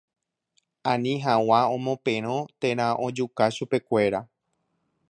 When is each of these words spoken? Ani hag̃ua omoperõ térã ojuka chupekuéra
Ani 0.91 1.13
hag̃ua 1.25 1.59
omoperõ 1.75 2.39
térã 2.59 2.87
ojuka 3.05 3.45
chupekuéra 3.55 4.19